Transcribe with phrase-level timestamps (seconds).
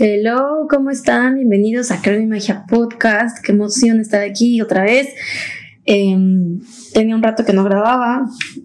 [0.00, 1.34] Hello, ¿cómo están?
[1.34, 3.44] Bienvenidos a Creo Magia Podcast.
[3.44, 5.08] Qué emoción estar aquí otra vez.
[5.86, 6.60] Em,
[6.94, 8.24] tenía un rato que no grababa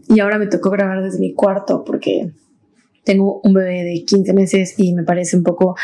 [0.10, 2.30] y ahora me tocó grabar desde mi cuarto porque
[3.04, 5.76] tengo un bebé de 15 meses y me parece un poco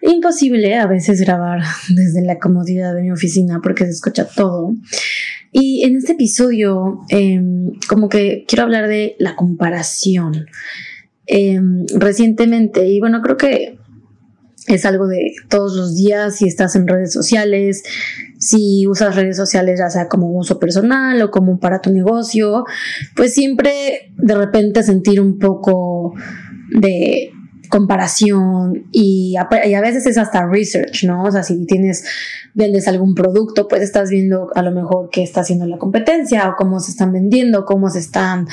[0.00, 4.72] imposible a veces grabar desde la comodidad de mi oficina porque se escucha todo.
[5.52, 10.46] Y en este episodio, em, como que quiero hablar de la comparación.
[11.26, 13.77] Em, recientemente, y bueno, creo que
[14.68, 17.82] es algo de todos los días, si estás en redes sociales,
[18.38, 22.64] si usas redes sociales ya sea como uso personal o como para tu negocio,
[23.16, 26.14] pues siempre de repente sentir un poco
[26.70, 27.32] de
[27.68, 29.48] comparación y a,
[29.80, 31.24] veces es hasta research, ¿no?
[31.24, 32.04] O sea, si tienes,
[32.54, 36.54] vendes algún producto, pues estás viendo a lo mejor qué está haciendo la competencia o
[36.56, 38.48] cómo se están vendiendo, cómo se están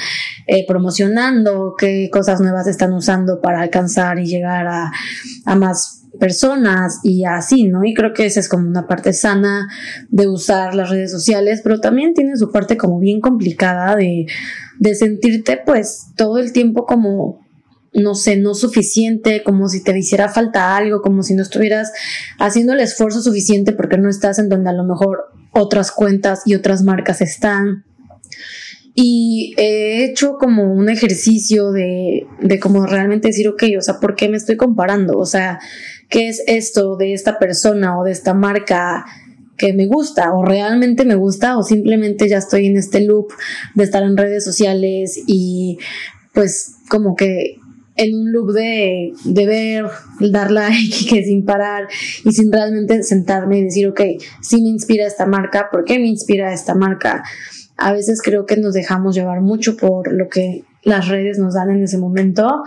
[0.47, 4.91] eh, promocionando, qué cosas nuevas están usando para alcanzar y llegar a,
[5.45, 7.83] a más personas y así, ¿no?
[7.83, 9.67] Y creo que esa es como una parte sana
[10.09, 14.25] de usar las redes sociales, pero también tiene su parte como bien complicada de,
[14.79, 17.45] de sentirte pues todo el tiempo como
[17.95, 21.91] no sé, no suficiente, como si te hiciera falta algo, como si no estuvieras
[22.39, 26.55] haciendo el esfuerzo suficiente porque no estás en donde a lo mejor otras cuentas y
[26.55, 27.85] otras marcas están.
[28.93, 34.15] Y he hecho como un ejercicio de, de como realmente decir, ok, o sea, ¿por
[34.15, 35.17] qué me estoy comparando?
[35.17, 35.59] O sea,
[36.09, 39.05] ¿qué es esto de esta persona o de esta marca?
[39.57, 43.31] que me gusta o realmente me gusta o simplemente ya estoy en este loop
[43.73, 45.77] de estar en redes sociales y
[46.33, 47.55] pues como que
[47.95, 49.85] en un loop de, de ver,
[50.19, 51.87] dar like que sin parar
[52.23, 54.01] y sin realmente sentarme y decir, ok,
[54.41, 57.23] sí me inspira esta marca, ¿por qué me inspira esta marca?
[57.77, 61.71] A veces creo que nos dejamos llevar mucho por lo que las redes nos dan
[61.71, 62.63] en ese momento,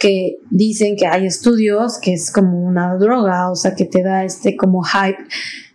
[0.00, 4.24] que dicen que hay estudios que es como una droga, o sea, que te da
[4.24, 5.22] este como hype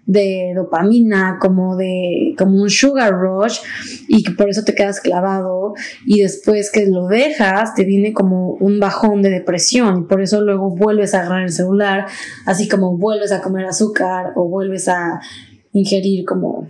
[0.08, 3.60] de dopamina, como de como un sugar rush
[4.08, 5.74] y que por eso te quedas clavado
[6.06, 10.42] y después que lo dejas te viene como un bajón de depresión y por eso
[10.42, 12.06] luego vuelves a agarrar el celular,
[12.46, 15.22] así como vuelves a comer azúcar o vuelves a
[15.72, 16.70] ingerir como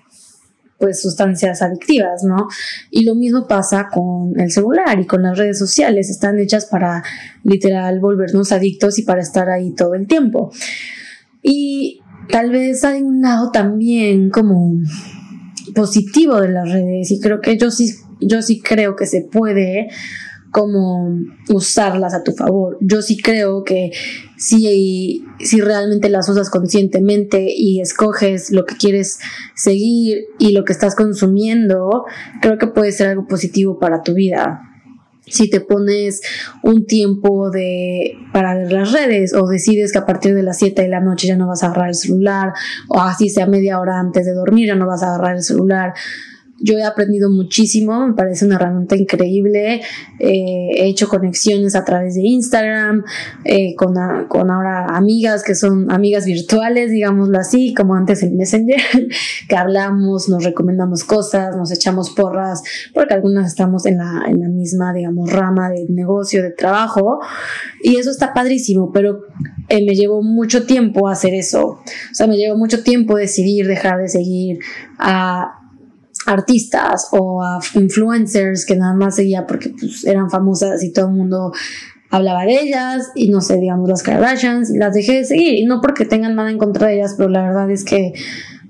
[0.77, 2.47] pues sustancias adictivas, ¿no?
[2.91, 7.03] Y lo mismo pasa con el celular y con las redes sociales, están hechas para
[7.43, 10.51] literal volvernos adictos y para estar ahí todo el tiempo.
[11.41, 14.73] Y tal vez hay un lado también como
[15.73, 19.89] positivo de las redes y creo que yo sí, yo sí creo que se puede
[20.51, 21.09] como
[21.49, 22.77] usarlas a tu favor.
[22.79, 23.91] Yo sí creo que
[24.37, 29.19] si, si realmente las usas conscientemente y escoges lo que quieres
[29.55, 32.05] seguir y lo que estás consumiendo,
[32.41, 34.61] creo que puede ser algo positivo para tu vida.
[35.27, 36.21] Si te pones
[36.61, 40.83] un tiempo de para ver las redes o decides que a partir de las 7
[40.83, 42.53] de la noche ya no vas a agarrar el celular
[42.89, 45.93] o así sea media hora antes de dormir ya no vas a agarrar el celular
[46.59, 49.81] yo he aprendido muchísimo, me parece una herramienta increíble.
[50.19, 53.03] Eh, he hecho conexiones a través de Instagram,
[53.43, 53.95] eh, con,
[54.29, 58.79] con ahora amigas que son amigas virtuales, digámoslo así, como antes el Messenger,
[59.49, 62.63] que hablamos, nos recomendamos cosas, nos echamos porras,
[62.93, 67.19] porque algunas estamos en la, en la misma, digamos, rama de negocio, de trabajo,
[67.83, 69.19] y eso está padrísimo, pero
[69.67, 71.65] eh, me llevó mucho tiempo hacer eso.
[71.65, 71.83] O
[72.13, 74.59] sea, me llevó mucho tiempo decidir dejar de seguir
[74.97, 75.64] a
[76.25, 81.13] artistas o a influencers que nada más seguía porque pues, eran famosas y todo el
[81.13, 81.51] mundo
[82.09, 85.55] hablaba de ellas y no sé, digamos las Kardashians y las dejé de seguir.
[85.55, 88.13] Y no porque tengan nada en contra de ellas, pero la verdad es que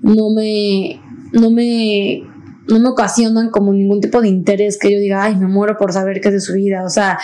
[0.02, 1.00] no me
[1.32, 2.22] no me
[2.68, 5.92] no me ocasionan como ningún tipo de interés que yo diga, ay, me muero por
[5.92, 6.84] saber qué es de su vida.
[6.84, 7.18] O sea,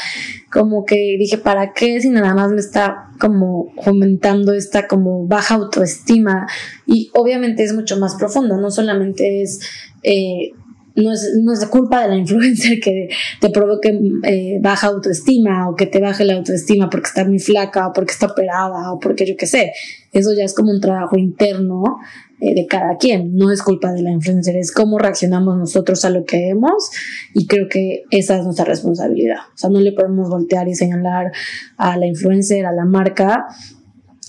[0.51, 5.55] como que dije, ¿para qué si nada más me está como fomentando esta como baja
[5.55, 6.47] autoestima?
[6.87, 9.61] Y obviamente es mucho más profundo, no solamente es
[10.03, 10.53] eh,
[10.95, 13.09] no es, no es culpa de la influencer que
[13.41, 17.89] te provoque eh, baja autoestima o que te baje la autoestima porque está muy flaca
[17.89, 19.73] o porque está operada o porque yo qué sé.
[20.13, 21.99] Eso ya es como un trabajo interno
[22.45, 23.37] eh, de cada quien.
[23.37, 26.91] No es culpa de la influencer, es cómo reaccionamos nosotros a lo que vemos
[27.35, 29.37] y creo que esa es nuestra responsabilidad.
[29.55, 31.31] O sea, no le podemos voltear y señalar
[31.77, 33.47] a la influencer, a la marca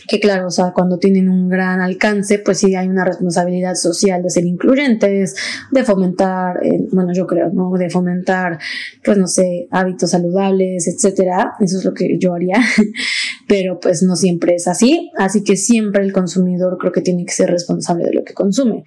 [0.07, 4.21] que claro, o sea, cuando tienen un gran alcance, pues sí hay una responsabilidad social
[4.21, 5.35] de ser incluyentes,
[5.71, 7.71] de fomentar, eh, bueno, yo creo, ¿no?
[7.77, 8.59] De fomentar,
[9.03, 11.53] pues no sé, hábitos saludables, etcétera.
[11.59, 12.57] Eso es lo que yo haría,
[13.47, 15.11] pero pues no siempre es así.
[15.17, 18.83] Así que siempre el consumidor creo que tiene que ser responsable de lo que consume.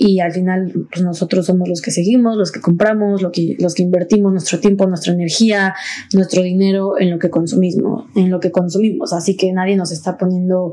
[0.00, 3.74] Y al final pues nosotros somos los que seguimos, los que compramos, los que, los
[3.74, 5.74] que invertimos nuestro tiempo, nuestra energía,
[6.14, 9.12] nuestro dinero en lo que consumimos, en lo que consumimos.
[9.12, 10.72] Así que nadie nos está poniendo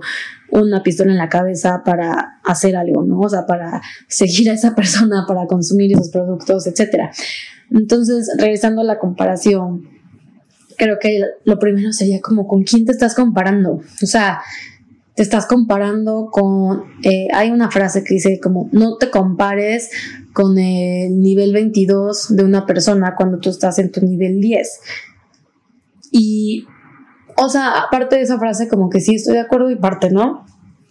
[0.52, 3.20] una pistola en la cabeza para hacer algo, ¿no?
[3.20, 7.12] O sea, para seguir a esa persona, para consumir esos productos, etcétera.
[7.72, 9.90] Entonces, regresando a la comparación,
[10.78, 13.80] creo que lo primero sería como con quién te estás comparando.
[14.04, 14.42] O sea,
[15.16, 19.90] te estás comparando con, eh, hay una frase que dice como, no te compares
[20.34, 24.80] con el nivel 22 de una persona cuando tú estás en tu nivel 10.
[26.12, 26.68] Y,
[27.38, 30.46] o sea, aparte de esa frase, como que sí estoy de acuerdo y parte no.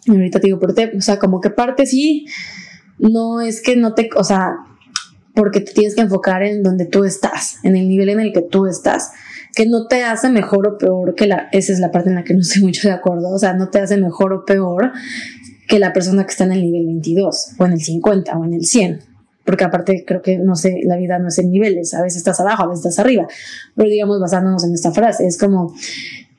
[0.06, 2.26] Y ahorita te digo por qué, o sea, como que parte sí,
[2.98, 4.56] no es que no te, o sea,
[5.34, 8.42] porque te tienes que enfocar en donde tú estás, en el nivel en el que
[8.42, 9.10] tú estás
[9.54, 12.24] que no te hace mejor o peor que la, esa es la parte en la
[12.24, 14.92] que no estoy mucho de acuerdo, o sea, no te hace mejor o peor
[15.68, 18.54] que la persona que está en el nivel 22 o en el 50 o en
[18.54, 19.00] el 100.
[19.44, 22.40] Porque aparte creo que, no sé, la vida no es en niveles, a veces estás
[22.40, 23.26] abajo, a veces estás arriba.
[23.74, 25.74] Pero digamos, basándonos en esta frase, es como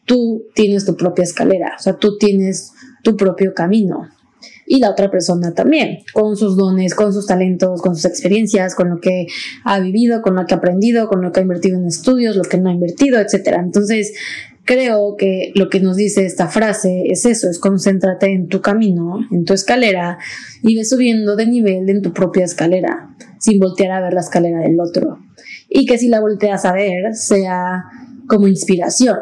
[0.05, 2.73] tú tienes tu propia escalera, o sea, tú tienes
[3.03, 4.09] tu propio camino
[4.65, 8.89] y la otra persona también, con sus dones, con sus talentos, con sus experiencias, con
[8.89, 9.27] lo que
[9.63, 12.43] ha vivido, con lo que ha aprendido, con lo que ha invertido en estudios, lo
[12.43, 13.57] que no ha invertido, etc.
[13.59, 14.13] Entonces,
[14.65, 19.19] creo que lo que nos dice esta frase es eso, es concéntrate en tu camino,
[19.31, 20.17] en tu escalera
[20.63, 24.59] y ve subiendo de nivel en tu propia escalera, sin voltear a ver la escalera
[24.61, 25.19] del otro.
[25.69, 27.85] Y que si la volteas a ver, sea
[28.27, 29.17] como inspiración,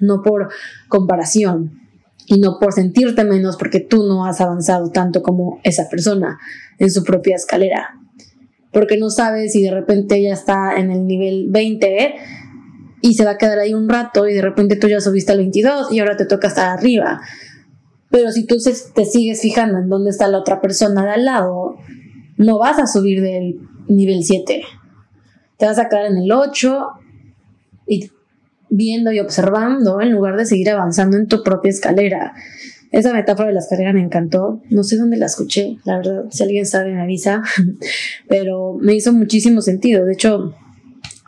[0.00, 0.48] no por
[0.88, 1.85] comparación,
[2.26, 6.38] y no por sentirte menos porque tú no has avanzado tanto como esa persona
[6.78, 8.00] en su propia escalera.
[8.72, 12.14] Porque no sabes si de repente ella está en el nivel 20
[13.00, 15.38] y se va a quedar ahí un rato y de repente tú ya subiste al
[15.38, 17.20] 22 y ahora te toca estar arriba.
[18.10, 18.56] Pero si tú
[18.94, 21.76] te sigues fijando en dónde está la otra persona de al lado,
[22.36, 24.62] no vas a subir del nivel 7.
[25.58, 26.86] Te vas a quedar en el 8
[27.86, 28.10] y
[28.70, 32.34] viendo y observando en lugar de seguir avanzando en tu propia escalera.
[32.92, 34.62] Esa metáfora de la escalera me encantó.
[34.70, 36.24] No sé dónde la escuché, la verdad.
[36.30, 37.42] Si alguien sabe, me avisa.
[38.28, 40.04] Pero me hizo muchísimo sentido.
[40.04, 40.54] De hecho,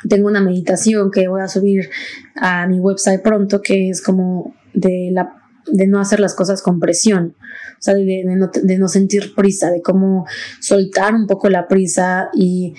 [0.09, 1.91] tengo una meditación que voy a subir
[2.37, 5.35] a mi website pronto, que es como de, la,
[5.67, 7.35] de no hacer las cosas con presión.
[7.79, 8.25] O sea, de,
[8.63, 10.27] de no sentir prisa, de cómo
[10.61, 12.75] soltar un poco la prisa y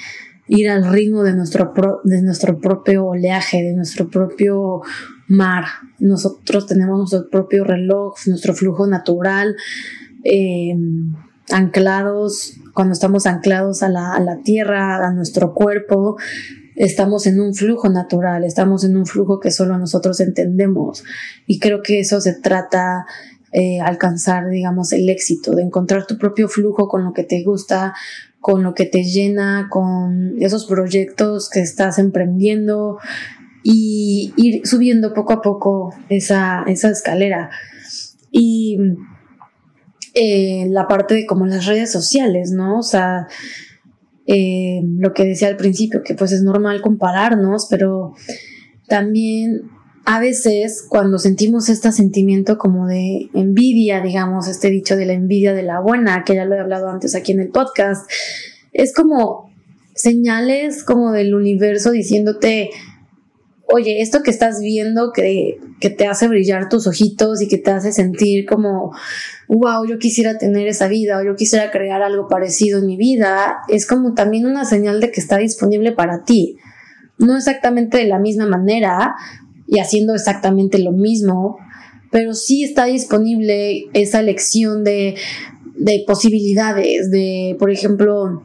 [0.50, 1.72] ir al ritmo de nuestro,
[2.04, 4.82] de nuestro propio oleaje, de nuestro propio
[5.28, 5.66] mar.
[6.00, 9.56] Nosotros tenemos nuestro propio reloj, nuestro flujo natural,
[10.24, 10.76] eh,
[11.52, 16.18] anclados, cuando estamos anclados a la, a la tierra, a nuestro cuerpo,
[16.76, 21.04] estamos en un flujo natural, estamos en un flujo que solo nosotros entendemos.
[21.46, 23.06] Y creo que eso se trata
[23.52, 27.96] eh, alcanzar, digamos, el éxito, de encontrar tu propio flujo con lo que te gusta,
[28.40, 32.98] con lo que te llena, con esos proyectos que estás emprendiendo
[33.64, 37.50] y ir subiendo poco a poco esa, esa escalera.
[38.32, 38.78] Y
[40.14, 42.80] eh, la parte de como las redes sociales, ¿no?
[42.80, 43.28] O sea,
[44.26, 48.14] eh, lo que decía al principio, que pues es normal compararnos, pero
[48.88, 49.70] también
[50.06, 55.54] a veces cuando sentimos este sentimiento como de envidia, digamos, este dicho de la envidia
[55.54, 58.10] de la buena, que ya lo he hablado antes aquí en el podcast,
[58.74, 59.50] es como
[59.96, 62.72] señales como del universo diciéndote,
[63.72, 67.72] oye, esto que estás viendo que, que, te hace brillar tus ojitos y que te
[67.72, 68.92] hace sentir como,
[69.48, 73.58] wow, yo quisiera tener esa vida o yo quisiera crear algo parecido en mi vida,
[73.68, 76.58] es como también una señal de que está disponible para ti.
[77.18, 79.16] No exactamente de la misma manera,
[79.70, 81.58] y haciendo exactamente lo mismo,
[82.12, 85.16] pero sí está disponible esa elección de,
[86.08, 88.44] posibilidades, de, por ejemplo,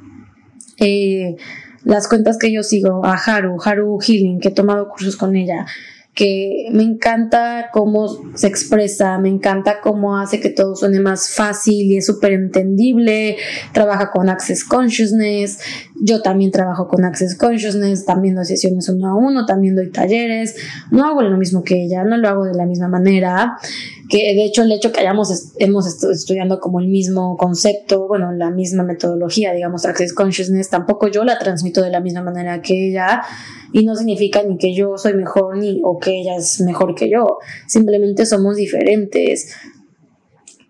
[0.78, 1.36] eh,
[1.82, 5.66] las cuentas que yo sigo a Haru, Haru Healing, que he tomado cursos con ella,
[6.14, 11.90] que me encanta cómo se expresa, me encanta cómo hace que todo suene más fácil
[11.90, 13.36] y es súper entendible,
[13.72, 15.58] trabaja con Access Consciousness,
[16.00, 20.54] yo también trabajo con Access Consciousness, también doy sesiones uno a uno, también doy talleres,
[20.92, 23.56] no hago lo mismo que ella, no lo hago de la misma manera,
[24.08, 28.30] que de hecho el hecho que hayamos hemos estado estudiando como el mismo concepto, bueno,
[28.30, 32.90] la misma metodología, digamos, Access Consciousness, tampoco yo la transmito de la misma manera que
[32.90, 33.22] ella,
[33.74, 37.10] y no significa ni que yo soy mejor ni o que ella es mejor que
[37.10, 39.52] yo, simplemente somos diferentes.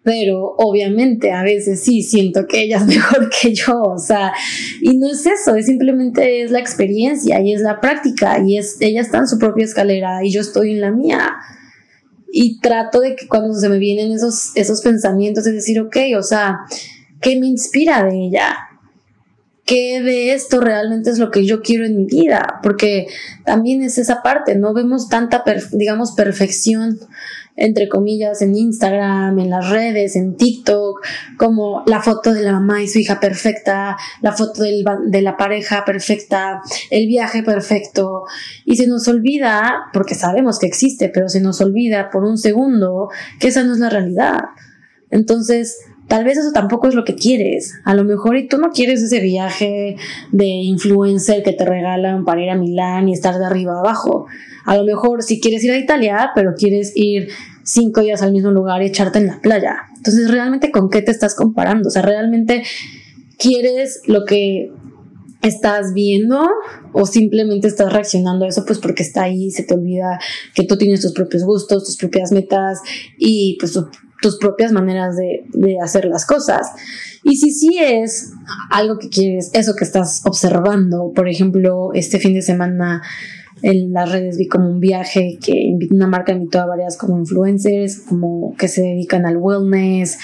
[0.02, 4.32] Pero obviamente a veces sí siento que ella es mejor que yo, o sea,
[4.80, 8.78] y no es eso, es simplemente es la experiencia y es la práctica y es
[8.80, 11.34] ella está en su propia escalera y yo estoy en la mía.
[12.32, 16.23] Y trato de que cuando se me vienen esos, esos pensamientos de decir, ok, o
[16.23, 16.56] sea,
[17.20, 18.56] ¿qué me inspira de ella?
[19.64, 22.61] ¿Qué de esto realmente es lo que yo quiero en mi vida?
[22.62, 23.06] Porque
[23.44, 25.42] también es esa parte, no vemos tanta,
[25.73, 26.99] digamos, perfección
[27.56, 31.04] entre comillas, en Instagram, en las redes, en TikTok,
[31.38, 35.85] como la foto de la mamá y su hija perfecta, la foto de la pareja
[35.85, 38.25] perfecta, el viaje perfecto.
[38.64, 43.09] Y se nos olvida, porque sabemos que existe, pero se nos olvida por un segundo
[43.38, 44.40] que esa no es la realidad.
[45.11, 47.75] Entonces, tal vez eso tampoco es lo que quieres.
[47.84, 49.96] A lo mejor y tú no quieres ese viaje
[50.32, 54.26] de influencer que te regalan para ir a Milán y estar de arriba abajo.
[54.64, 57.28] A lo mejor si quieres ir a Italia, pero quieres ir
[57.62, 59.76] cinco días al mismo lugar y echarte en la playa.
[59.96, 61.88] Entonces, ¿realmente con qué te estás comparando?
[61.88, 62.62] O sea, ¿realmente
[63.38, 64.70] quieres lo que
[65.42, 66.40] estás viendo
[66.92, 70.18] o simplemente estás reaccionando a eso pues porque está ahí, se te olvida
[70.54, 72.80] que tú tienes tus propios gustos, tus propias metas
[73.18, 73.78] y pues
[74.25, 76.66] tus propias maneras de, hacer las cosas.
[77.23, 78.33] Y si sí es
[78.71, 83.02] algo que quieres, eso que estás observando, por ejemplo, este fin de semana
[83.61, 87.99] en las redes vi como un viaje que una marca invitó a varias como influencers,
[87.99, 90.19] como que se dedican al wellness,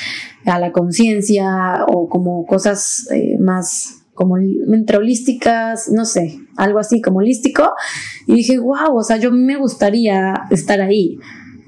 [0.47, 7.03] a la conciencia o como cosas eh, más como entre holísticas, no sé, algo así
[7.03, 7.71] como holístico.
[8.27, 11.19] Y dije, wow, o sea, yo me gustaría estar ahí.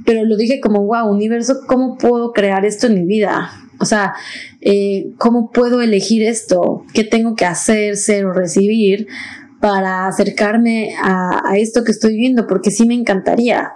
[0.05, 3.51] Pero lo dije como, wow, universo, ¿cómo puedo crear esto en mi vida?
[3.79, 4.15] O sea,
[4.61, 6.85] eh, ¿cómo puedo elegir esto?
[6.95, 9.09] ¿Qué tengo que hacer, ser o recibir
[9.63, 13.71] para acercarme a, esto que estoy viendo, porque sí me encantaría.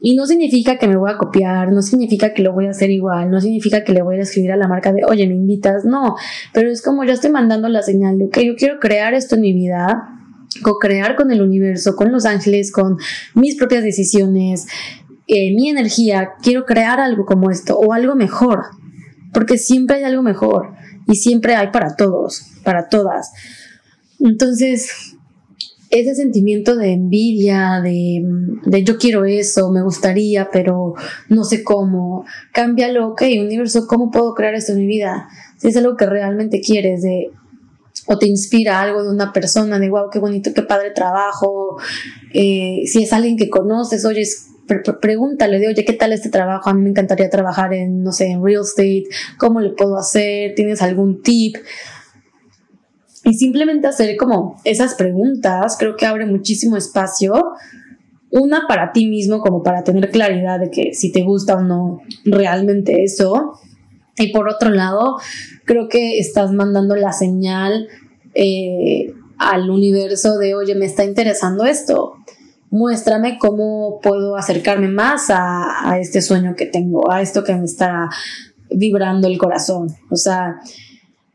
[0.00, 2.90] Y no significa que me voy a copiar, no significa que lo voy a hacer
[2.90, 5.84] igual, no significa que le voy a escribir a la marca de, oye, me invitas,
[5.84, 6.16] no,
[6.54, 9.42] pero es como ya estoy mandando la señal de, que yo quiero crear esto en
[9.42, 10.08] mi vida,
[10.62, 12.96] co-crear con el universo, con los ángeles, con
[13.34, 14.66] mis propias decisiones,
[15.26, 18.64] eh, mi energía, quiero crear algo como esto o algo mejor,
[19.32, 20.74] porque siempre hay algo mejor
[21.06, 23.32] y siempre hay para todos, para todas.
[24.20, 25.14] Entonces,
[25.90, 30.94] ese sentimiento de envidia, de, yo quiero eso, me gustaría, pero
[31.28, 35.28] no sé cómo, cámbialo, ok, universo, ¿cómo puedo crear esto en mi vida?
[35.58, 37.30] Si es algo que realmente quieres, de,
[38.06, 41.78] o te inspira algo de una persona, de wow, qué bonito, qué padre trabajo,
[42.32, 44.04] eh, si es alguien que conoces,
[44.68, 46.70] oye, pregúntale de, oye, ¿qué tal este trabajo?
[46.70, 49.04] A mí me encantaría trabajar en, no sé, en real estate,
[49.38, 50.54] ¿cómo le puedo hacer?
[50.54, 51.56] ¿Tienes algún tip?
[53.24, 57.32] Y simplemente hacer como esas preguntas creo que abre muchísimo espacio.
[58.30, 62.02] Una para ti mismo, como para tener claridad de que si te gusta o no
[62.24, 63.58] realmente eso.
[64.18, 65.18] Y por otro lado,
[65.64, 67.88] creo que estás mandando la señal
[68.34, 72.14] eh, al universo de, oye, me está interesando esto.
[72.74, 78.08] Muéstrame cómo puedo acercarme más a, este sueño que tengo, a esto que me está
[78.68, 79.94] vibrando el corazón.
[80.10, 80.56] O sea,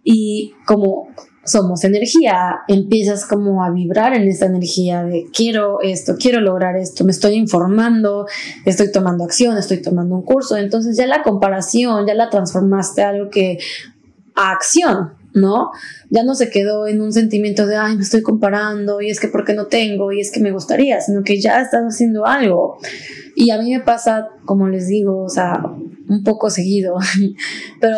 [0.04, 1.08] y como
[1.46, 7.06] somos energía, empiezas como a vibrar en esta energía de quiero esto, quiero lograr esto,
[7.06, 8.28] me estoy informando,
[8.66, 13.10] estoy tomando acción, estoy tomando un curso, entonces ya la comparación, ya la transformaste a
[13.12, 13.60] algo que
[14.36, 15.72] a acción, ¿no?
[16.10, 19.28] Ya no se quedó en un sentimiento de, ay, me estoy comparando y es que
[19.28, 22.78] porque no tengo y es que me gustaría, sino que ya estás haciendo algo.
[23.36, 25.64] Y a mí me pasa, como les digo, o sea,
[26.08, 26.96] un poco seguido,
[27.82, 27.98] pero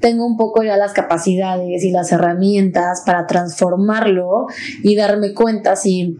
[0.00, 4.46] tengo un poco ya las capacidades y las herramientas para transformarlo
[4.82, 6.18] y darme cuenta si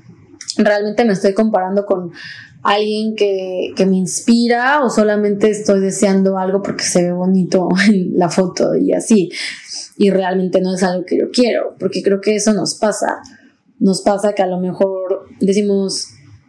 [0.57, 2.13] realmente me estoy comparando con
[2.63, 8.29] alguien que, me inspira o solamente estoy deseando algo porque se ve bonito en la
[8.29, 9.31] foto y así.
[9.97, 13.21] Y realmente no es algo que yo quiero, porque creo que eso nos pasa.
[13.79, 16.09] Nos pasa que a lo mejor decimos,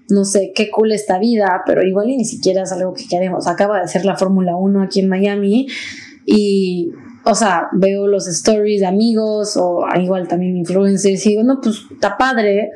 [0.10, 3.48] no sé, qué cool esta vida, pero igual ni siquiera es algo que queremos.
[3.48, 5.68] Acaba de hacer la Fórmula 1 aquí en Miami
[6.26, 6.92] y
[7.24, 11.84] o sea, veo los stories de amigos o igual también influencers y digo, no, pues
[11.92, 12.72] está padre,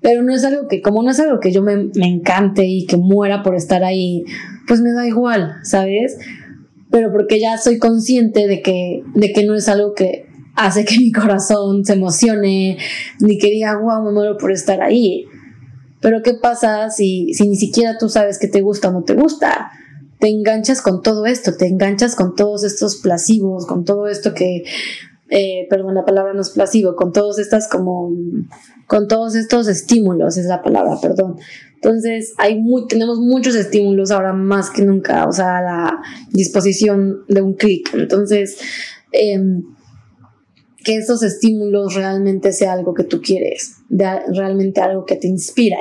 [0.00, 2.86] pero no es algo que, como no es algo que yo me, me encante y
[2.86, 4.24] que muera por estar ahí,
[4.66, 6.16] pues me da igual, ¿sabes?
[6.90, 10.96] Pero porque ya soy consciente de que, de que no es algo que hace que
[10.98, 12.78] mi corazón se emocione,
[13.20, 15.26] ni que diga, wow, me muero por estar ahí.
[16.00, 19.14] Pero ¿qué pasa si, si ni siquiera tú sabes que te gusta o no te
[19.14, 19.70] gusta?
[20.20, 24.64] te enganchas con todo esto, te enganchas con todos estos placivos, con todo esto que,
[25.30, 28.12] eh, perdón, la palabra no es plasivo, con todos estas como,
[28.86, 31.38] con todos estos estímulos, es la palabra, perdón.
[31.82, 37.40] Entonces, hay muy, tenemos muchos estímulos ahora más que nunca, o sea, la disposición de
[37.40, 37.90] un clic.
[37.94, 38.58] Entonces,
[39.12, 39.62] em,
[40.84, 45.78] que esos estímulos realmente sea algo que tú quieres, realmente algo que te inspira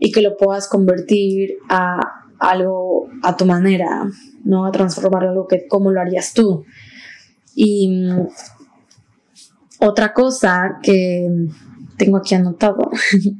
[0.00, 2.00] y que lo puedas convertir a
[2.40, 4.10] algo a tu manera,
[4.44, 4.66] ¿no?
[4.66, 6.64] A transformar algo que, ¿cómo lo harías tú?
[7.54, 8.08] Y
[9.78, 11.28] otra cosa que
[11.96, 12.90] tengo aquí anotado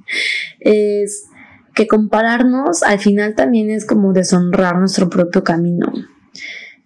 [0.61, 1.30] es
[1.75, 5.93] que compararnos al final también es como deshonrar nuestro propio camino.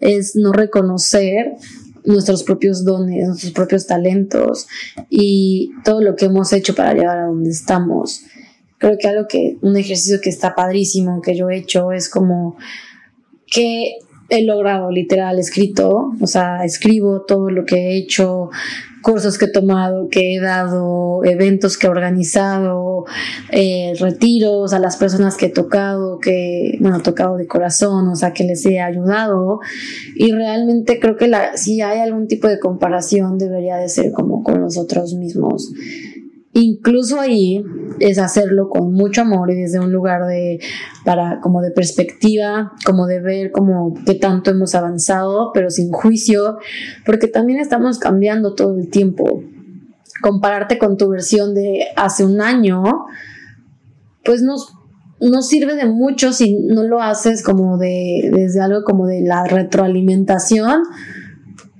[0.01, 1.53] Es no reconocer
[2.05, 4.67] nuestros propios dones, nuestros propios talentos
[5.09, 8.25] y todo lo que hemos hecho para llegar a donde estamos.
[8.79, 12.57] Creo que algo que, un ejercicio que está padrísimo, que yo he hecho, es como
[13.47, 13.97] que
[14.29, 18.51] he logrado literal escrito, o sea, escribo todo lo que he hecho,
[19.05, 23.05] cursos que he tomado, que he dado, eventos que he organizado,
[23.51, 28.33] eh, retiros a las personas que he tocado, que, bueno, tocado de corazón, o sea,
[28.33, 29.61] que les he ayudado.
[30.17, 34.43] Y realmente creo que la, si hay algún tipo de comparación, debería de ser como
[34.43, 35.71] con nosotros mismos.
[36.57, 37.65] Incluso ahí
[37.99, 40.61] es hacerlo con mucho amor y desde un lugar de
[41.05, 46.59] para como de perspectiva, como de ver como qué tanto hemos avanzado, pero sin juicio,
[47.05, 49.43] porque también estamos cambiando todo el tiempo.
[50.23, 52.85] Compararte con tu versión de hace un año,
[54.25, 54.75] pues nos
[55.21, 59.45] no sirve de mucho si no lo haces como de desde algo como de la
[59.45, 60.83] retroalimentación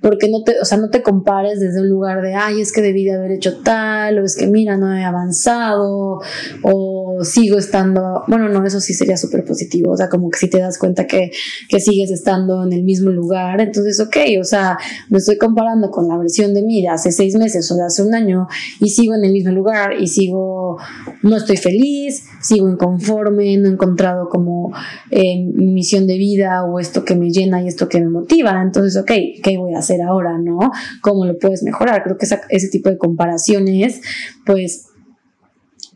[0.05, 2.83] porque no te, o sea, no te compares desde un lugar de, ay, es que
[2.83, 6.21] debí de haber hecho tal, o es que mira, no he avanzado,
[6.63, 10.49] o sigo estando, bueno, no, eso sí sería súper positivo, o sea, como que si
[10.49, 11.31] te das cuenta que,
[11.69, 14.77] que sigues estando en el mismo lugar, entonces, ok, o sea,
[15.09, 18.03] me estoy comparando con la versión de mí de hace seis meses o de hace
[18.03, 18.47] un año
[18.81, 20.79] y sigo en el mismo lugar y sigo,
[21.23, 24.73] no estoy feliz, sigo inconforme, no he encontrado como
[25.11, 28.61] eh, mi misión de vida o esto que me llena y esto que me motiva,
[28.63, 29.11] entonces, ok,
[29.43, 29.95] ¿qué voy a hacer?
[30.03, 30.59] ahora, ¿no?
[31.01, 32.03] ¿Cómo lo puedes mejorar?
[32.03, 34.01] Creo que ese tipo de comparaciones,
[34.45, 34.87] pues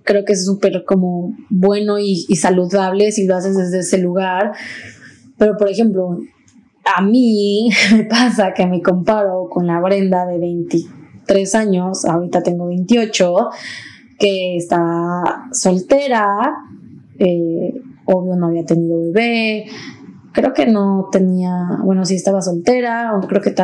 [0.08, 4.52] creo que es súper como bueno y, saludable si lo haces desde ese lugar.
[5.36, 6.18] Pero, por ejemplo,
[6.96, 12.68] a mí me pasa que me comparo con la Brenda de 23 años, ahorita tengo
[12.68, 13.50] 28,
[14.18, 16.26] que está soltera,
[17.18, 17.74] eh,
[18.06, 19.66] obvio no había tenido bebé,
[20.32, 21.52] creo que no tenía,
[21.84, 23.54] bueno, sí estaba soltera, creo que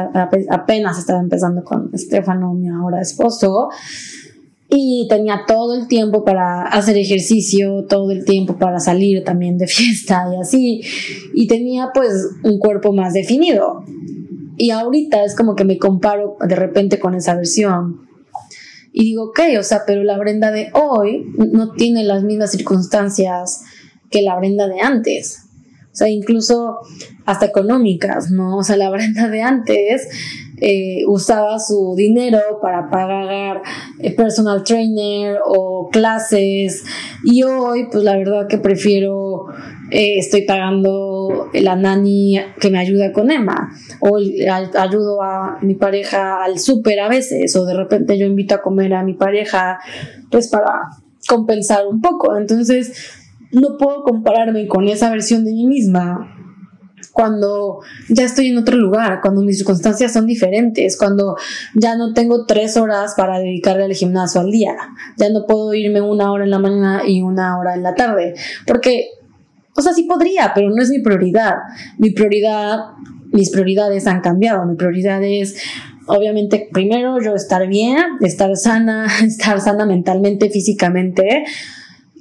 [0.51, 3.71] apenas estaba empezando con Estefano, mi ahora esposo,
[4.77, 9.67] y tenía todo el tiempo para hacer ejercicio, todo el tiempo para salir también de
[9.69, 10.81] fiesta y así,
[11.33, 12.11] y tenía pues
[12.43, 13.85] un cuerpo más definido.
[14.57, 18.03] Y ahorita es como que me comparo de repente con esa versión.
[18.93, 23.63] Y digo, ok, o sea, pero la Brenda de hoy no tiene las mismas circunstancias
[24.11, 25.45] que la Brenda de antes
[25.95, 26.81] o sea, incluso
[27.25, 28.57] hasta económicas, ¿no?
[28.57, 30.09] O sea, la Brenda de antes
[30.61, 33.63] eh, usaba su dinero para pagar
[33.99, 36.85] eh, personal trainer o clases.
[37.25, 39.47] Y hoy, pues la verdad que prefiero,
[39.91, 43.71] eh, estoy pagando la nani que me ayuda con Emma.
[44.01, 48.63] O ayudo a mi pareja al súper a veces o de repente yo invito a
[48.63, 49.81] comer a mi pareja
[50.31, 50.89] pues para
[51.29, 52.37] compensar un poco.
[52.37, 52.93] Entonces,
[53.51, 56.35] no puedo compararme con esa versión de mí misma
[57.15, 61.37] cuando ya estoy en otro lugar, cuando mis circunstancias son diferentes, cuando
[61.75, 64.75] ya no tengo tres horas para dedicarle al gimnasio al día,
[65.17, 68.35] ya no puedo irme una hora en la mañana y una hora en la tarde,
[68.67, 69.11] porque,
[69.77, 71.55] o sea, sí podría, pero no es mi prioridad.
[71.99, 72.79] Mi prioridad,
[73.33, 75.57] mis prioridades han cambiado, mi prioridad es
[76.07, 81.45] obviamente primero yo estar bien, estar sana, estar sana mentalmente, físicamente,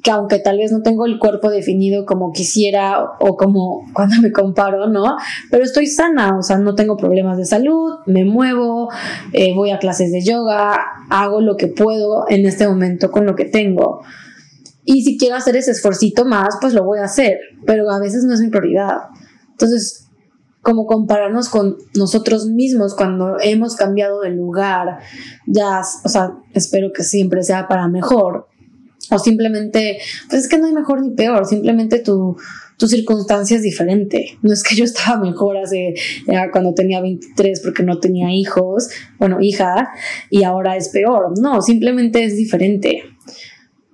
[0.04, 4.34] que aunque tal vez no tengo el cuerpo definido como quisiera o como cuando me
[4.34, 5.16] comparo, ¿no?
[5.50, 8.90] Pero estoy sana, o sea, no tengo problemas de salud, me muevo,
[9.32, 10.78] eh, voy a clases de yoga,
[11.10, 14.02] hago lo que puedo en este momento con lo que tengo.
[14.84, 18.26] Y si quiero hacer ese esforcito más, pues lo voy a hacer, pero a veces
[18.26, 18.98] no es mi prioridad.
[19.52, 20.10] Entonces,
[20.62, 25.00] como compararnos con nosotros mismos cuando hemos cambiado de lugar,
[25.48, 28.48] ya, o sea, espero que siempre sea para mejor,
[29.12, 32.38] o simplemente, pues es que no hay mejor ni peor, simplemente tu,
[32.78, 34.38] tu circunstancia es diferente.
[34.42, 35.94] No es que yo estaba mejor hace
[36.52, 38.90] cuando tenía 23 porque no tenía hijos,
[39.20, 39.90] bueno, hija,
[40.30, 41.40] y ahora es peor.
[41.40, 43.04] No, simplemente es diferente.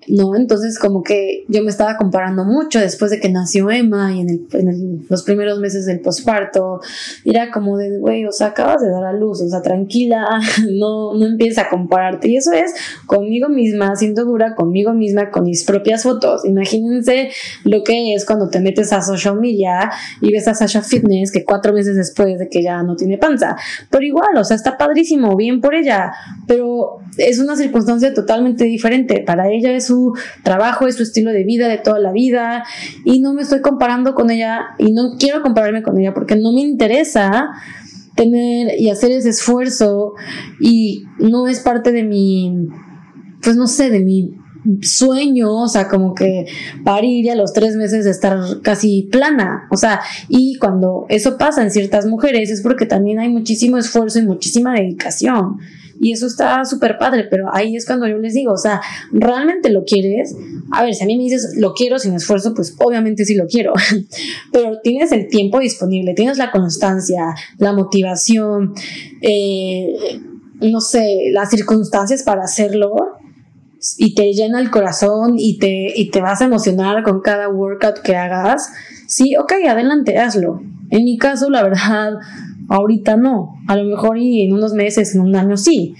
[0.10, 0.36] ¿No?
[0.36, 5.06] Entonces como que yo me estaba comparando mucho después de que nació Emma y en,
[5.10, 6.82] los primeros meses del posparto,
[7.26, 10.26] era como de, güey, o sea, acabas de dar a luz, o sea, tranquila,
[10.80, 12.30] no, no empieza a compararte.
[12.30, 12.74] Y eso es
[13.06, 16.45] conmigo misma, siendo dura conmigo misma, con mis propias fotos.
[16.45, 17.30] Imagínense
[17.63, 19.91] lo que es cuando te metes a social media
[20.22, 23.56] y ves a Sasha Fitness que cuatro meses después de que ya no tiene panza.
[23.89, 26.12] Pero igual, o sea, está padrísimo, bien por ella,
[26.48, 29.24] pero es una circunstancia totalmente diferente.
[29.26, 32.63] Para ella es su trabajo, es su estilo de vida de toda la vida
[33.06, 36.52] y no me estoy comparando con ella y no quiero compararme con ella porque no
[36.52, 37.50] me interesa
[38.15, 40.13] tener y hacer ese esfuerzo
[40.60, 42.67] y no es parte de mi,
[43.41, 44.34] pues no sé, de mi
[44.82, 46.45] sueño, o sea, como que
[46.84, 51.63] parir y a los tres meses estar casi plana, o sea, y cuando eso pasa
[51.63, 55.58] en ciertas mujeres es porque también hay muchísimo esfuerzo y muchísima dedicación.
[56.00, 58.82] Y eso está súper padre, pero ahí es cuando yo les digo, o sea,
[59.12, 60.36] ¿realmente lo quieres?
[60.72, 63.48] A ver, si a mí me dices, lo quiero sin esfuerzo, pues obviamente sí lo
[63.48, 63.74] quiero,
[64.54, 68.74] pero tienes el tiempo disponible, tienes la constancia, la motivación,
[69.22, 69.94] eh,
[70.62, 72.96] no sé, las circunstancias para hacerlo
[73.98, 78.00] y te llena el corazón y te, y te vas a emocionar con cada workout
[78.00, 78.72] que hagas,
[79.08, 80.62] sí, ok, adelante, hazlo.
[80.92, 82.14] En mi caso, la verdad,
[82.70, 83.56] ahorita no.
[83.68, 85.96] A lo mejor y en unos meses, en un año sí.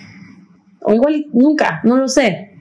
[0.82, 2.52] O igual nunca, no lo sé.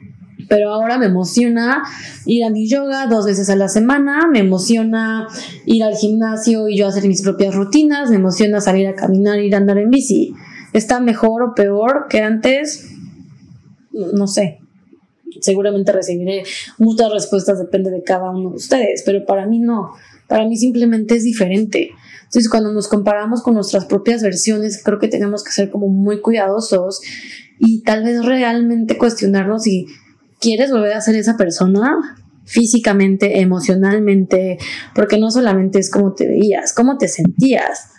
[0.49, 1.83] Pero ahora me emociona
[2.25, 5.29] ir a mi yoga dos veces a la semana, me emociona
[5.66, 9.55] ir al gimnasio y yo hacer mis propias rutinas, me emociona salir a caminar, ir
[9.55, 10.33] a andar en bici.
[10.73, 12.90] ¿Está mejor o peor que antes?
[14.14, 14.61] No sé,
[15.40, 16.44] seguramente recibiré
[16.79, 19.90] muchas respuestas, depende de cada uno de ustedes, pero para mí no,
[20.29, 21.90] para mí simplemente es diferente.
[22.28, 26.20] Entonces, cuando nos comparamos con nuestras propias versiones, creo que tenemos que ser como muy
[26.20, 27.00] cuidadosos
[27.58, 29.86] y tal vez realmente cuestionarnos si
[30.38, 31.96] quieres volver a ser esa persona
[32.44, 34.58] físicamente, emocionalmente,
[34.94, 37.92] porque no solamente es cómo te veías, cómo te sentías.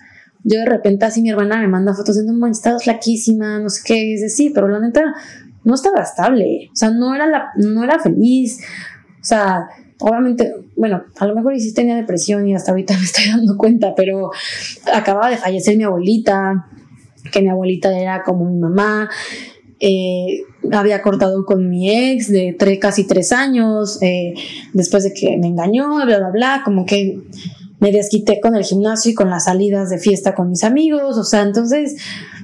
[0.43, 3.81] Yo de repente así mi hermana me manda fotos de, no, estás flaquísima, no sé
[3.83, 5.01] qué, y dice, sí, pero la neta,
[5.63, 8.59] no estaba estable, o sea, no era, la, no era feliz,
[9.21, 9.67] o sea,
[9.99, 13.93] obviamente, bueno, a lo mejor sí tenía depresión y hasta ahorita me estoy dando cuenta,
[13.95, 14.31] pero
[14.93, 16.67] acababa de fallecer mi abuelita,
[17.31, 19.09] que mi abuelita era como mi mamá,
[19.81, 24.33] eh, había cortado con mi ex de tres, casi tres años, eh,
[24.73, 27.21] después de que me engañó, bla, bla, bla, como que
[27.79, 31.23] me desquité con el gimnasio y con las salidas de fiesta con mis amigos, o
[31.23, 31.95] sea, entonces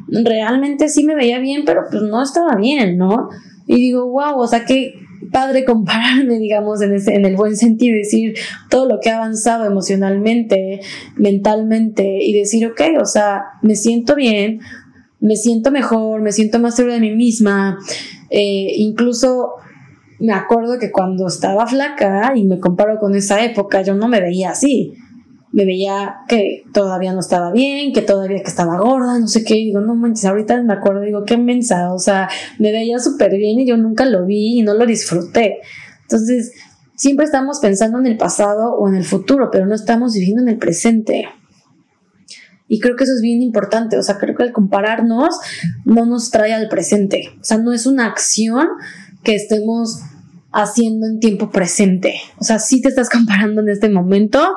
[0.08, 3.30] realmente sí me veía bien, pero pues no estaba bien, ¿no?
[3.68, 4.94] Y digo, wow, o sea, qué
[5.32, 8.36] padre compararme, digamos, en, ese, en el buen sentido, decir
[8.70, 10.82] todo lo que he avanzado emocionalmente,
[11.16, 14.60] mentalmente, y decir, ok, o sea, me siento bien,
[15.20, 17.78] me siento mejor, me siento más segura de mí misma,
[18.30, 19.54] eh, incluso
[20.20, 24.22] me acuerdo que cuando estaba flaca y me comparo con esa época, yo no me
[24.22, 24.94] veía así
[25.56, 29.56] me veía que todavía no estaba bien, que todavía que estaba gorda, no sé qué,
[29.56, 32.28] y digo, no manches, ahorita me acuerdo, digo, qué mensa, o sea,
[32.60, 35.60] me veía súper bien y yo nunca lo vi y no lo disfruté.
[36.02, 36.52] Entonces,
[36.98, 40.50] siempre estamos pensando en el pasado o en el futuro, pero no estamos viviendo en
[40.50, 41.30] el presente.
[42.68, 45.40] Y creo que eso es bien importante, o sea, creo que el compararnos
[45.86, 48.68] no nos trae al presente, o sea, no es una acción
[49.24, 50.02] que estemos
[50.56, 52.16] haciendo en tiempo presente.
[52.38, 54.56] O sea, sí te estás comparando en este momento,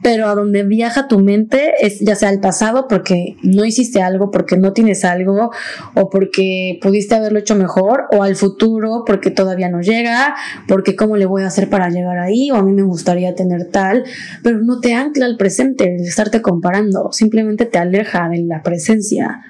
[0.00, 4.30] pero a donde viaja tu mente es ya sea el pasado porque no hiciste algo,
[4.30, 5.50] porque no tienes algo,
[5.94, 10.36] o porque pudiste haberlo hecho mejor, o al futuro porque todavía no llega,
[10.68, 13.64] porque cómo le voy a hacer para llegar ahí, o a mí me gustaría tener
[13.64, 14.04] tal,
[14.44, 19.40] pero no te ancla al presente el estarte comparando, simplemente te aleja de la presencia.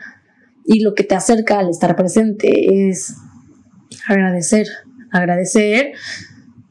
[0.64, 3.14] Y lo que te acerca al estar presente es
[4.08, 4.68] agradecer
[5.12, 5.92] agradecer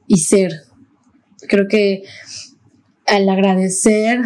[0.07, 0.51] y ser.
[1.47, 2.03] Creo que
[3.07, 4.21] al agradecer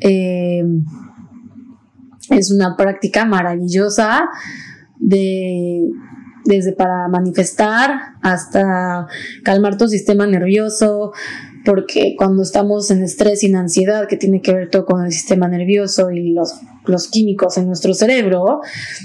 [0.00, 0.64] eh,
[2.30, 4.28] es una práctica maravillosa
[4.98, 5.82] de
[6.48, 7.90] desde para manifestar
[8.22, 9.06] hasta
[9.44, 11.12] calmar tu sistema nervioso,
[11.64, 15.12] porque cuando estamos en estrés y en ansiedad, que tiene que ver todo con el
[15.12, 16.54] sistema nervioso y los,
[16.88, 18.60] los químicos en nuestro cerebro,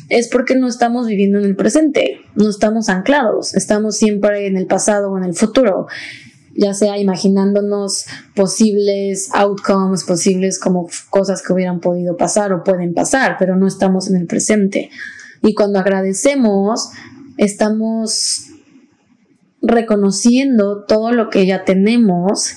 [0.10, 4.65] es porque no estamos viviendo en el presente, no estamos anclados, estamos siempre en el
[4.65, 5.88] pasado o en el futuro
[6.56, 13.38] ya sea imaginándonos posibles outcomes, posibles como cosas que hubieran podido pasar o pueden pasar,
[13.39, 14.89] pero no estamos en el presente.
[15.41, 16.89] Y cuando agradecemos,
[17.38, 18.50] estamos
[19.62, 22.54] reconociendo todo lo que ya tenemos,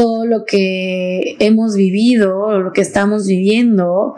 [0.00, 4.14] todo lo que hemos vivido, lo que estamos viviendo,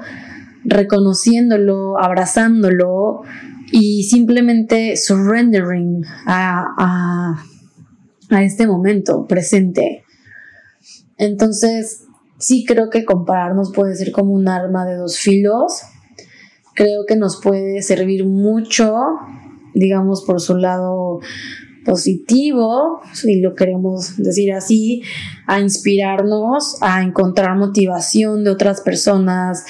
[0.62, 3.22] reconociéndolo, abrazándolo
[3.72, 7.44] y simplemente surrendering a, a,
[8.30, 10.04] a este momento presente.
[11.18, 12.04] Entonces,
[12.38, 15.82] sí creo que compararnos puede ser como un arma de dos filos.
[16.76, 18.94] Creo que nos puede servir mucho,
[19.74, 21.18] digamos, por su lado
[21.84, 25.02] positivo, si lo queremos decir así,
[25.46, 29.64] a inspirarnos, a encontrar motivación de otras personas,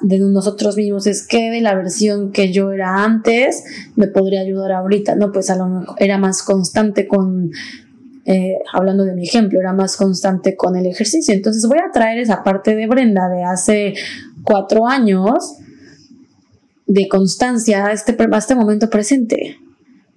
[0.00, 3.64] de nosotros mismos, es que de la versión que yo era antes
[3.96, 5.30] me podría ayudar ahorita, ¿no?
[5.30, 7.50] Pues a lo mejor era más constante con,
[8.24, 11.34] eh, hablando de mi ejemplo, era más constante con el ejercicio.
[11.34, 13.94] Entonces voy a traer esa parte de Brenda de hace
[14.42, 15.58] cuatro años
[16.86, 19.58] de constancia a este, a este momento presente.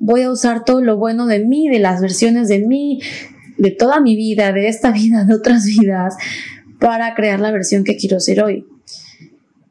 [0.03, 3.01] Voy a usar todo lo bueno de mí, de las versiones de mí,
[3.59, 6.15] de toda mi vida, de esta vida, de otras vidas,
[6.79, 8.65] para crear la versión que quiero ser hoy.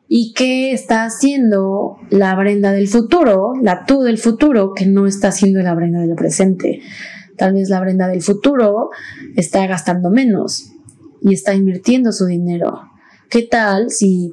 [0.06, 5.28] ¿Y qué está haciendo la Brenda del futuro, la tú del futuro, que no está
[5.28, 6.80] haciendo la Brenda del presente?
[7.36, 8.90] Tal vez la Brenda del futuro
[9.34, 10.70] está gastando menos
[11.22, 12.82] y está invirtiendo su dinero.
[13.28, 14.30] ¿Qué tal si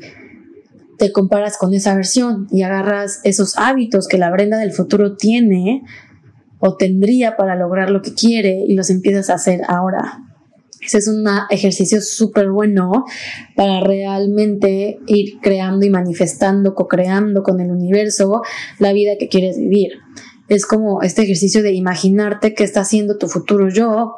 [0.98, 5.84] te comparas con esa versión y agarras esos hábitos que la Brenda del futuro tiene
[6.60, 10.24] o tendría para lograr lo que quiere y los empiezas a hacer ahora?
[10.82, 13.06] Ese es un ejercicio súper bueno
[13.56, 18.42] para realmente ir creando y manifestando, co-creando con el universo
[18.80, 19.94] la vida que quieres vivir.
[20.48, 24.14] Es como este ejercicio de imaginarte qué está haciendo tu futuro yo,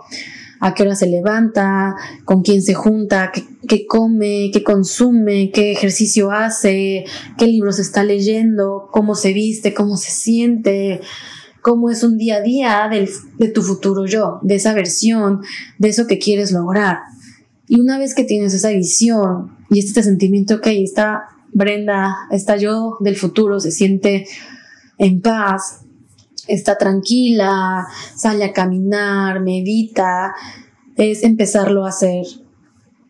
[0.60, 1.96] a qué hora se levanta,
[2.26, 3.32] con quién se junta,
[3.68, 7.06] qué, come, qué consume, qué ejercicio hace,
[7.38, 11.02] qué libros está leyendo, cómo se viste, cómo se siente,
[11.62, 12.90] cómo es un día a día
[13.38, 15.42] de tu futuro yo, de esa versión,
[15.78, 17.00] de eso que quieres lograr.
[17.68, 22.98] Y una vez que tienes esa visión y este sentimiento, que está Brenda, está yo
[23.00, 24.28] del futuro, se siente
[24.98, 25.86] en paz,
[26.50, 30.34] está tranquila, sale a caminar, medita,
[30.96, 32.26] es empezarlo a hacer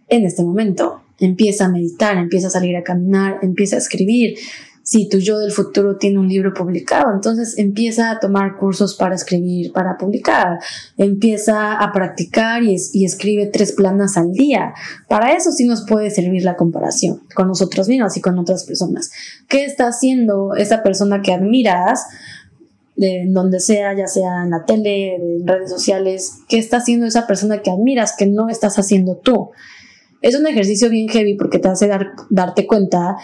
[0.09, 1.01] en este momento.
[1.19, 4.37] Empieza a meditar, empieza a salir a caminar, empieza a escribir.
[4.83, 9.13] Si tu yo del futuro tiene un libro publicado, entonces empieza a tomar cursos para
[9.13, 10.59] escribir, para publicar.
[10.97, 14.73] Empieza a practicar y, y escribe tres planas al día.
[15.07, 19.11] Para eso sí nos puede servir la comparación con nosotros mismos y con otras personas.
[19.47, 22.05] ¿Qué está haciendo esa persona que admiras?
[22.99, 27.27] De donde sea, ya sea en la tele, en redes sociales, qué está haciendo esa
[27.27, 29.51] persona que admiras que no estás haciendo tú.
[30.21, 33.15] Es un ejercicio bien heavy porque te hace dar, darte cuenta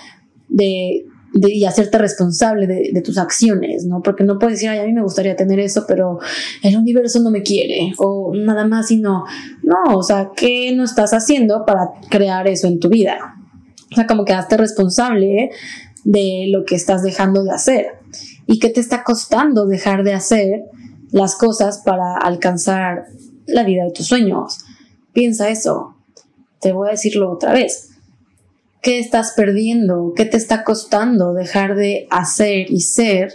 [0.48, 4.02] de, y hacerte responsable de, tus acciones, ¿no?
[4.02, 6.20] Porque no puedes decir, ay, a mí me gustaría tener eso, pero
[6.64, 9.26] el universo no me quiere, o nada más y no.
[9.62, 13.18] No, o sea, ¿qué no estás haciendo para crear eso en tu vida?
[13.92, 15.50] O sea, como que hazte responsable
[16.06, 17.88] de lo que estás dejando de hacer
[18.48, 20.64] y qué te está costando dejar de hacer
[21.12, 23.06] las cosas para alcanzar
[23.48, 24.60] la vida de tus sueños.
[25.14, 25.96] Piensa eso.
[26.60, 27.92] Te voy a decirlo otra vez.
[28.82, 30.14] ¿Qué estás perdiendo?
[30.16, 33.34] ¿Qué te está costando dejar de hacer y ser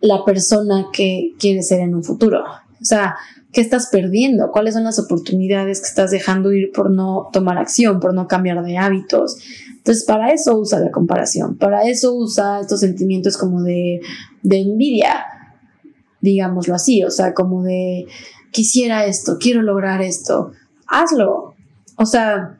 [0.00, 2.42] la persona que quieres ser en un futuro?
[2.80, 3.16] O sea,
[3.52, 4.50] ¿qué estás perdiendo?
[4.50, 8.64] ¿Cuáles son las oportunidades que estás dejando ir por no tomar acción, por no cambiar
[8.64, 9.36] de hábitos?
[9.78, 14.00] Entonces, para eso usa la comparación, para eso usa estos sentimientos como de,
[14.42, 15.24] envidia,
[16.20, 18.06] digámoslo así, o sea, como de
[18.50, 20.52] quisiera esto, quiero lograr esto,
[20.86, 21.54] hazlo.
[21.96, 22.58] O sea,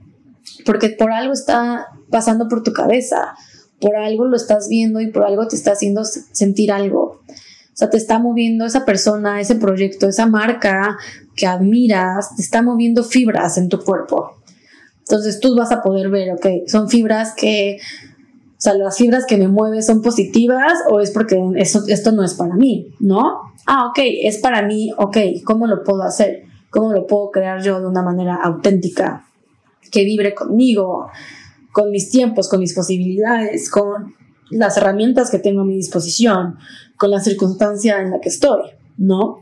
[0.64, 3.34] porque por algo está pasando por tu cabeza,
[3.80, 7.20] por algo lo estás viendo y por algo te está haciendo sentir algo.
[7.28, 10.96] O sea, te está moviendo esa persona, ese proyecto, esa marca
[11.36, 14.37] que admiras, te está moviendo fibras en tu cuerpo.
[15.08, 19.38] Entonces tú vas a poder ver, ok, son fibras que, o sea, las fibras que
[19.38, 23.40] me mueven son positivas o es porque eso, esto no es para mí, ¿no?
[23.66, 26.42] Ah, ok, es para mí, ok, ¿cómo lo puedo hacer?
[26.68, 29.24] ¿Cómo lo puedo crear yo de una manera auténtica,
[29.90, 31.06] que vibre conmigo,
[31.72, 34.14] con mis tiempos, con mis posibilidades, con
[34.50, 36.58] las herramientas que tengo a mi disposición,
[36.98, 38.60] con la circunstancia en la que estoy,
[38.98, 39.38] ¿no?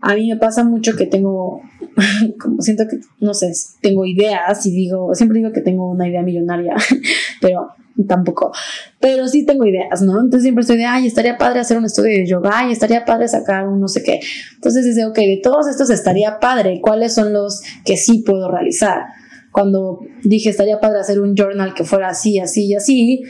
[0.00, 1.60] A mí me pasa mucho que tengo,
[2.40, 6.22] como siento que, no sé, tengo ideas y digo, siempre digo que tengo una idea
[6.22, 6.74] millonaria,
[7.40, 7.68] pero
[8.06, 8.52] tampoco.
[9.00, 10.12] Pero sí tengo ideas, ¿no?
[10.12, 13.26] Entonces siempre estoy de, ay, estaría padre hacer un estudio de yoga, ay, estaría padre
[13.26, 14.20] sacar un no sé qué.
[14.54, 19.02] Entonces dice, ok, de todos estos estaría padre, ¿cuáles son los que sí puedo realizar?
[19.50, 23.22] Cuando dije, estaría padre hacer un journal que fuera así, así y así,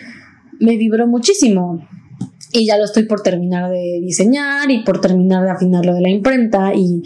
[0.60, 1.80] me vibró muchísimo
[2.52, 6.00] y ya lo estoy por terminar de diseñar y por terminar de afinar lo de
[6.00, 7.02] la imprenta y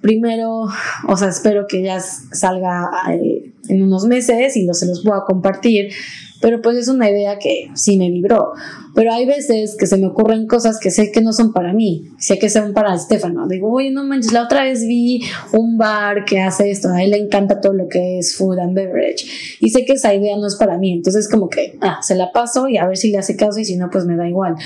[0.00, 0.66] primero,
[1.08, 5.24] o sea, espero que ya salga eh, en unos meses y lo, se los pueda
[5.26, 5.92] compartir,
[6.40, 8.52] pero pues es una idea que sí me vibró.
[8.94, 12.08] Pero hay veces que se me ocurren cosas que sé que no son para mí,
[12.18, 13.46] sé que son para Estefano.
[13.46, 15.22] Digo, oye, no manches, la otra vez vi
[15.52, 18.74] un bar que hace esto, a él le encanta todo lo que es food and
[18.74, 19.26] beverage,
[19.60, 22.32] y sé que esa idea no es para mí, entonces como que, ah, se la
[22.32, 24.56] paso y a ver si le hace caso y si no, pues me da igual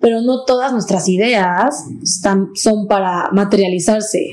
[0.00, 4.32] pero no todas nuestras ideas están, son para materializarse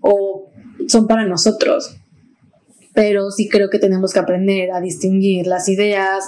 [0.00, 0.50] o
[0.86, 1.97] son para nosotros.
[2.98, 6.24] Pero sí creo que tenemos que aprender a distinguir las ideas,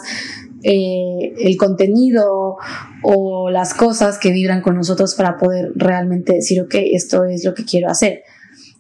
[0.63, 2.59] eh, el contenido
[3.03, 7.55] o las cosas que vibran con nosotros para poder realmente decir, ok, esto es lo
[7.55, 8.23] que quiero hacer.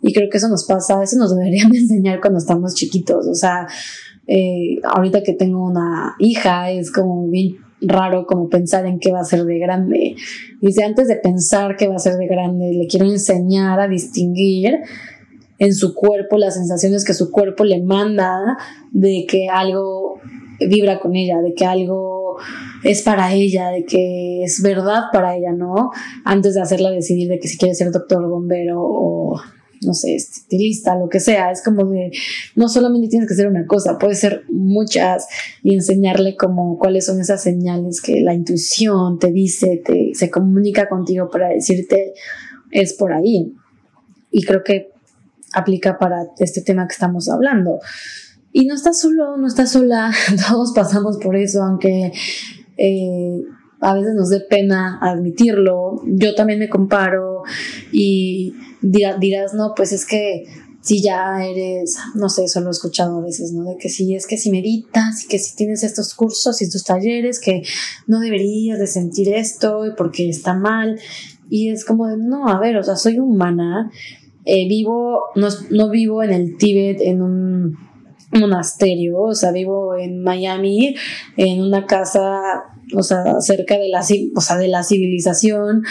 [0.03, 3.27] Y creo que eso nos pasa, eso nos deberían enseñar cuando estamos chiquitos.
[3.27, 3.67] O sea,
[4.29, 9.19] eh, ahorita que tengo una hija, es como bien raro como pensar en qué va
[9.19, 10.15] a ser de grande.
[10.61, 14.79] Dice, antes de pensar qué va a ser de grande, le quiero enseñar a distinguir
[15.61, 18.57] en su cuerpo las sensaciones que su cuerpo le manda
[18.91, 20.19] de que algo
[20.59, 22.39] vibra con ella, de que algo
[22.83, 25.91] es para ella, de que es verdad para ella, ¿no?
[26.25, 29.41] Antes de hacerla decidir de que si quiere ser doctor, bombero o
[29.83, 31.51] no sé, estilista, lo que sea.
[31.51, 32.11] Es como de,
[32.55, 35.27] no solamente tienes que hacer una cosa, puede ser muchas
[35.63, 40.89] y enseñarle como cuáles son esas señales que la intuición te dice, te, se comunica
[40.89, 42.15] contigo para decirte
[42.71, 43.55] es por ahí.
[44.31, 44.91] Y creo que
[45.53, 47.79] aplica para este tema que estamos hablando.
[48.53, 50.13] Y no estás solo, no estás sola,
[50.49, 52.13] todos pasamos por eso, aunque
[52.77, 53.43] eh,
[53.81, 56.03] a veces nos dé pena admitirlo.
[56.07, 57.43] Yo también me comparo
[57.93, 60.45] y dirás, no, pues es que
[60.83, 63.65] si ya eres, no sé, eso lo he escuchado a veces, ¿no?
[63.65, 66.85] De que si es que si meditas y que si tienes estos cursos y estos
[66.85, 67.63] talleres, que
[68.07, 70.99] no deberías de sentir esto porque está mal.
[71.51, 73.91] Y es como de, no, a ver, o sea, soy humana,
[74.45, 77.77] eh, vivo, no, no vivo en el Tíbet, en un
[78.33, 80.95] monasterio, o sea, vivo en Miami,
[81.37, 82.41] en una casa
[82.95, 85.85] o sea, cerca de la, o sea, de la civilización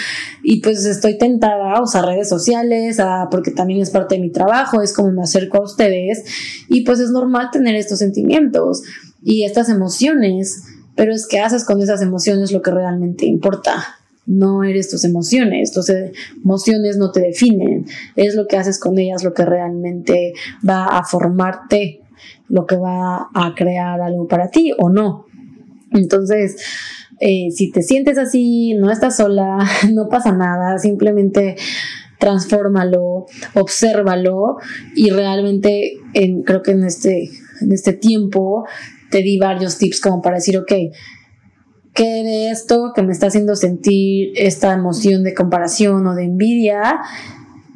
[0.43, 4.31] y pues estoy tentada a usar redes sociales, a, porque también es parte de mi
[4.31, 6.23] trabajo, es como me acerco a ustedes
[6.67, 8.83] y pues es normal tener estos sentimientos
[9.21, 10.63] y estas emociones,
[10.95, 13.98] pero es que haces con esas emociones lo que realmente importa.
[14.29, 19.23] No eres tus emociones, tus emociones no te definen, es lo que haces con ellas
[19.23, 20.33] lo que realmente
[20.67, 22.01] va a formarte,
[22.47, 25.25] lo que va a crear algo para ti o no.
[25.93, 26.57] Entonces,
[27.19, 31.55] eh, si te sientes así, no estás sola, no pasa nada, simplemente
[32.19, 34.57] transfórmalo, obsérvalo
[34.95, 35.93] y realmente
[36.45, 37.29] creo que en este,
[37.61, 38.65] en este tiempo
[39.09, 40.71] te di varios tips como para decir, ok,
[41.93, 46.99] ¿qué de esto que me está haciendo sentir esta emoción de comparación o de envidia?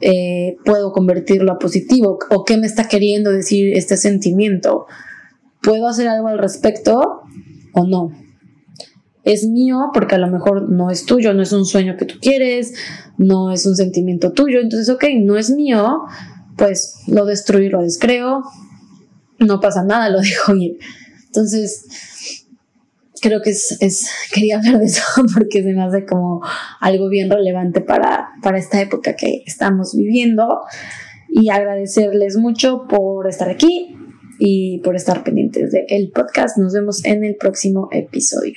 [0.01, 4.85] Eh, puedo convertirlo a positivo o qué me está queriendo decir este sentimiento.
[5.61, 7.23] ¿Puedo hacer algo al respecto?
[7.73, 8.11] o no.
[9.23, 12.15] Es mío porque a lo mejor no es tuyo, no es un sueño que tú
[12.21, 12.73] quieres,
[13.17, 14.59] no es un sentimiento tuyo.
[14.59, 16.01] Entonces, ok, no es mío,
[16.57, 18.43] pues lo destruyo, lo descreo,
[19.39, 20.77] no pasa nada, lo dejo ir.
[21.25, 21.85] Entonces,
[23.23, 25.01] creo que es, es, quería hablar de eso
[25.33, 26.41] porque se me hace como
[26.79, 30.59] algo bien relevante para, para esta época que estamos viviendo
[31.29, 33.95] y agradecerles mucho por estar aquí
[34.37, 36.57] y por estar pendientes del podcast.
[36.57, 38.55] Nos vemos en el próximo episodio.